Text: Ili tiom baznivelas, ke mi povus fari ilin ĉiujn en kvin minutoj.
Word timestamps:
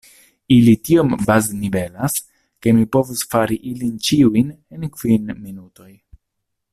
Ili 0.53 0.71
tiom 0.87 1.11
baznivelas, 1.25 2.17
ke 2.65 2.73
mi 2.79 2.87
povus 2.97 3.21
fari 3.35 3.59
ilin 3.73 3.93
ĉiujn 4.09 4.51
en 4.79 4.89
kvin 4.99 5.33
minutoj. 5.47 5.91